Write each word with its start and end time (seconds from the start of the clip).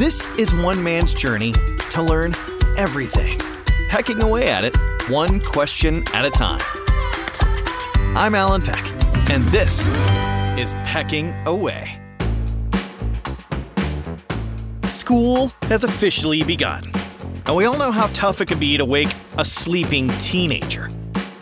This 0.00 0.26
is 0.38 0.54
one 0.54 0.82
man's 0.82 1.12
journey 1.12 1.52
to 1.90 2.02
learn 2.02 2.34
everything, 2.78 3.38
pecking 3.90 4.22
away 4.22 4.48
at 4.48 4.64
it 4.64 4.74
one 5.10 5.40
question 5.40 6.04
at 6.14 6.24
a 6.24 6.30
time. 6.30 6.62
I'm 8.16 8.34
Alan 8.34 8.62
Peck, 8.62 8.82
and 9.30 9.42
this 9.48 9.86
is 10.58 10.72
Pecking 10.86 11.34
Away. 11.44 12.00
School 14.84 15.52
has 15.64 15.84
officially 15.84 16.44
begun, 16.44 16.90
and 17.44 17.54
we 17.54 17.66
all 17.66 17.76
know 17.76 17.92
how 17.92 18.06
tough 18.14 18.40
it 18.40 18.48
can 18.48 18.58
be 18.58 18.78
to 18.78 18.86
wake 18.86 19.12
a 19.36 19.44
sleeping 19.44 20.08
teenager. 20.18 20.88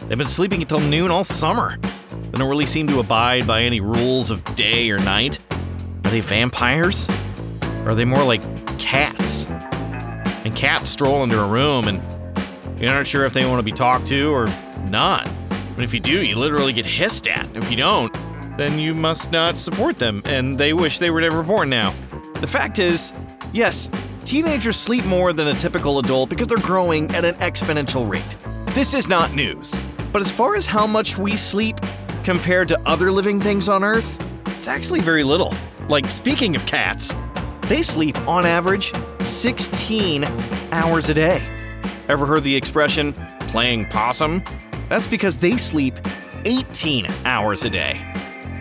They've 0.08 0.18
been 0.18 0.26
sleeping 0.26 0.62
until 0.62 0.80
noon 0.80 1.12
all 1.12 1.22
summer. 1.22 1.76
They 1.76 2.38
don't 2.38 2.50
really 2.50 2.66
seem 2.66 2.88
to 2.88 2.98
abide 2.98 3.46
by 3.46 3.62
any 3.62 3.80
rules 3.80 4.32
of 4.32 4.44
day 4.56 4.90
or 4.90 4.98
night. 4.98 5.38
Are 5.52 6.10
they 6.10 6.18
vampires? 6.18 7.06
Or 7.84 7.90
are 7.90 7.94
they 7.94 8.04
more 8.04 8.24
like 8.24 8.40
cats? 8.78 9.46
And 10.44 10.54
cats 10.54 10.88
stroll 10.88 11.22
into 11.24 11.40
a 11.40 11.48
room 11.48 11.88
and 11.88 12.02
you're 12.80 12.92
not 12.92 13.06
sure 13.06 13.24
if 13.24 13.32
they 13.32 13.44
want 13.44 13.58
to 13.58 13.64
be 13.64 13.72
talked 13.72 14.06
to 14.08 14.32
or 14.32 14.46
not. 14.88 15.28
But 15.74 15.84
if 15.84 15.92
you 15.92 16.00
do, 16.00 16.24
you 16.24 16.36
literally 16.36 16.72
get 16.72 16.86
hissed 16.86 17.26
at. 17.28 17.46
If 17.56 17.70
you 17.70 17.76
don't, 17.76 18.12
then 18.56 18.78
you 18.78 18.94
must 18.94 19.30
not 19.30 19.58
support 19.58 19.98
them, 19.98 20.22
and 20.24 20.58
they 20.58 20.72
wish 20.72 20.98
they 20.98 21.10
were 21.10 21.20
never 21.20 21.42
born 21.42 21.70
now. 21.70 21.92
The 22.34 22.46
fact 22.46 22.78
is, 22.78 23.12
yes, 23.52 23.88
teenagers 24.24 24.76
sleep 24.76 25.04
more 25.06 25.32
than 25.32 25.48
a 25.48 25.54
typical 25.54 25.98
adult 26.00 26.30
because 26.30 26.48
they're 26.48 26.58
growing 26.58 27.10
at 27.14 27.24
an 27.24 27.34
exponential 27.36 28.08
rate. 28.08 28.36
This 28.74 28.94
is 28.94 29.08
not 29.08 29.34
news. 29.34 29.74
But 30.12 30.22
as 30.22 30.30
far 30.30 30.56
as 30.56 30.66
how 30.66 30.86
much 30.86 31.18
we 31.18 31.36
sleep 31.36 31.76
compared 32.24 32.68
to 32.68 32.80
other 32.86 33.10
living 33.12 33.40
things 33.40 33.68
on 33.68 33.84
Earth, 33.84 34.20
it's 34.46 34.68
actually 34.68 35.00
very 35.00 35.24
little. 35.24 35.52
Like, 35.88 36.06
speaking 36.06 36.56
of 36.56 36.66
cats, 36.66 37.14
they 37.68 37.82
sleep 37.82 38.18
on 38.26 38.46
average 38.46 38.92
16 39.20 40.24
hours 40.72 41.08
a 41.10 41.14
day. 41.14 41.42
Ever 42.08 42.24
heard 42.24 42.42
the 42.42 42.56
expression 42.56 43.12
playing 43.48 43.86
possum? 43.86 44.42
That's 44.88 45.06
because 45.06 45.36
they 45.36 45.56
sleep 45.56 45.98
18 46.44 47.06
hours 47.26 47.64
a 47.64 47.70
day. 47.70 48.00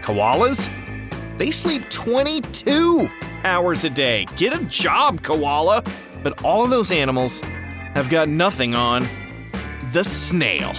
Koalas? 0.01 0.69
They 1.37 1.51
sleep 1.51 1.89
22 1.89 3.09
hours 3.43 3.83
a 3.85 3.89
day. 3.89 4.25
Get 4.35 4.53
a 4.53 4.63
job, 4.65 5.21
koala! 5.21 5.83
But 6.23 6.43
all 6.43 6.63
of 6.63 6.69
those 6.69 6.91
animals 6.91 7.39
have 7.93 8.09
got 8.09 8.27
nothing 8.27 8.75
on 8.75 9.05
the 9.93 10.03
snail. 10.03 10.73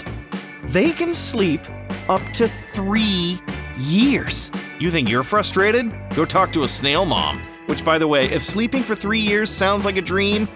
They 0.65 0.91
can 0.91 1.15
sleep 1.15 1.61
up 2.09 2.23
to 2.34 2.47
three 2.47 3.41
years. 3.79 4.51
You 4.79 4.91
think 4.91 5.09
you're 5.09 5.23
frustrated? 5.23 5.93
Go 6.15 6.25
talk 6.25 6.53
to 6.53 6.65
a 6.65 6.69
snail 6.69 7.05
mom. 7.05 7.41
Which, 7.69 7.85
by 7.85 7.99
the 7.99 8.09
way, 8.09 8.25
if 8.31 8.43
sleeping 8.43 8.83
for 8.83 8.95
three 8.95 9.19
years 9.19 9.51
sounds 9.51 9.85
like 9.85 9.99
a 9.99 10.01
dream, 10.01 10.49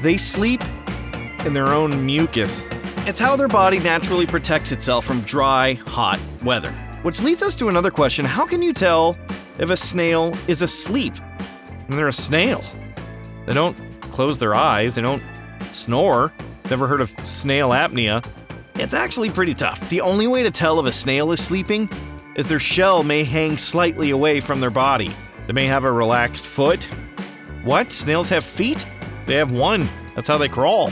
they 0.00 0.16
sleep 0.16 0.62
in 1.44 1.52
their 1.52 1.66
own 1.66 2.06
mucus. 2.06 2.64
It's 3.06 3.20
how 3.20 3.36
their 3.36 3.48
body 3.48 3.78
naturally 3.80 4.24
protects 4.24 4.72
itself 4.72 5.04
from 5.04 5.20
dry, 5.20 5.74
hot 5.86 6.18
weather. 6.42 6.72
Which 7.02 7.20
leads 7.20 7.42
us 7.42 7.54
to 7.56 7.68
another 7.68 7.90
question 7.90 8.24
how 8.24 8.46
can 8.46 8.62
you 8.62 8.72
tell 8.72 9.18
if 9.58 9.68
a 9.68 9.76
snail 9.76 10.34
is 10.48 10.62
asleep? 10.62 11.12
And 11.86 11.98
they're 11.98 12.08
a 12.08 12.14
snail. 12.14 12.64
They 13.44 13.52
don't 13.52 13.76
close 14.00 14.38
their 14.38 14.54
eyes, 14.54 14.94
they 14.94 15.02
don't 15.02 15.22
snore. 15.70 16.32
Never 16.70 16.86
heard 16.86 17.02
of 17.02 17.10
snail 17.28 17.72
apnea. 17.72 18.26
It's 18.76 18.94
actually 18.94 19.28
pretty 19.28 19.52
tough. 19.52 19.86
The 19.90 20.00
only 20.00 20.26
way 20.26 20.42
to 20.42 20.50
tell 20.50 20.80
if 20.80 20.86
a 20.86 20.92
snail 20.92 21.30
is 21.30 21.44
sleeping 21.44 21.90
is 22.36 22.48
their 22.48 22.58
shell 22.58 23.04
may 23.04 23.22
hang 23.22 23.58
slightly 23.58 24.12
away 24.12 24.40
from 24.40 24.60
their 24.60 24.70
body. 24.70 25.10
They 25.46 25.52
may 25.52 25.66
have 25.66 25.84
a 25.84 25.92
relaxed 25.92 26.46
foot. 26.46 26.84
What? 27.62 27.92
Snails 27.92 28.28
have 28.30 28.44
feet? 28.44 28.84
They 29.26 29.34
have 29.34 29.50
one. 29.50 29.88
That's 30.14 30.28
how 30.28 30.38
they 30.38 30.48
crawl. 30.48 30.90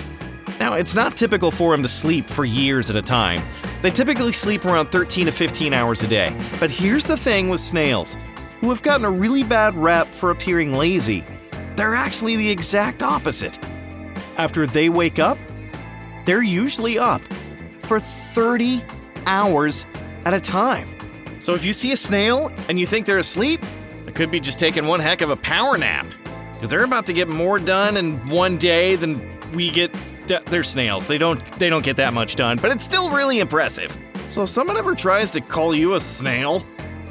Now, 0.59 0.75
it's 0.75 0.94
not 0.94 1.17
typical 1.17 1.50
for 1.50 1.72
them 1.72 1.83
to 1.83 1.89
sleep 1.89 2.27
for 2.27 2.44
years 2.44 2.91
at 2.91 2.97
a 2.97 3.03
time. 3.03 3.42
They 3.83 3.91
typically 3.91 4.32
sleep 4.32 4.65
around 4.65 4.93
13 4.93 5.26
to 5.26 5.32
15 5.32 5.72
hours 5.72 6.03
a 6.03 6.06
day. 6.06 6.37
But 6.60 6.71
here's 6.71 7.04
the 7.04 7.16
thing 7.16 7.49
with 7.49 7.60
snails, 7.60 8.16
who 8.60 8.69
have 8.69 8.82
gotten 8.82 9.04
a 9.04 9.10
really 9.10 9.43
bad 9.43 9.75
rap 9.75 10.06
for 10.06 10.31
appearing 10.31 10.72
lazy. 10.72 11.25
They're 11.75 11.94
actually 11.94 12.37
the 12.37 12.49
exact 12.49 13.03
opposite. 13.03 13.59
After 14.37 14.66
they 14.66 14.88
wake 14.88 15.19
up, 15.19 15.38
they're 16.25 16.43
usually 16.43 16.99
up 16.99 17.22
for 17.81 17.99
30 17.99 18.84
hours 19.26 19.87
at 20.25 20.34
a 20.34 20.41
time. 20.41 20.88
So 21.41 21.55
if 21.55 21.65
you 21.65 21.72
see 21.72 21.93
a 21.93 21.97
snail 21.97 22.53
and 22.69 22.78
you 22.78 22.87
think 22.87 23.05
they're 23.05 23.19
asleep, 23.19 23.65
it 24.06 24.14
could 24.14 24.30
be 24.30 24.40
just 24.40 24.58
taking 24.58 24.86
one 24.86 25.00
heck 25.00 25.20
of 25.20 25.30
a 25.30 25.36
power 25.36 25.78
nap. 25.78 26.06
Because 26.54 26.70
they're 26.70 26.84
about 26.84 27.06
to 27.06 27.12
get 27.12 27.28
more 27.28 27.58
done 27.58 27.96
in 27.96 28.28
one 28.28 28.56
day 28.56 28.96
than 28.96 29.20
we 29.52 29.70
get. 29.70 29.94
They're 30.26 30.62
snails. 30.62 31.08
They 31.08 31.18
don't. 31.18 31.44
They 31.54 31.68
don't 31.68 31.84
get 31.84 31.96
that 31.96 32.12
much 32.14 32.36
done, 32.36 32.58
but 32.58 32.70
it's 32.70 32.84
still 32.84 33.10
really 33.10 33.40
impressive. 33.40 33.98
So 34.28 34.44
if 34.44 34.48
someone 34.48 34.76
ever 34.76 34.94
tries 34.94 35.30
to 35.32 35.40
call 35.40 35.74
you 35.74 35.94
a 35.94 36.00
snail, 36.00 36.64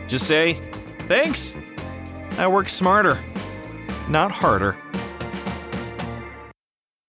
just 0.07 0.25
say, 0.25 0.59
"Thanks. 1.07 1.56
I 2.38 2.47
work 2.47 2.69
smarter, 2.69 3.22
not 4.08 4.31
harder." 4.31 4.78